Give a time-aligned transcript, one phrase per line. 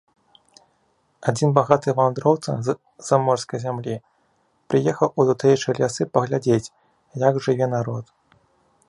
[1.31, 2.75] Адзін багаты вандроўца з
[3.09, 3.95] заморскай зямлі
[4.75, 6.73] прыехаў у тутэйшыя лясы паглядзець,
[7.29, 8.05] як жыве народ.